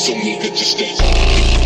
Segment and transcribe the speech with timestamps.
[0.00, 1.59] some it just that.